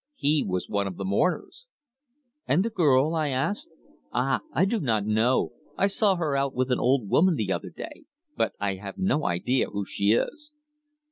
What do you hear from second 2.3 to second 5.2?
"And the girl?" I asked. "Ah! I do not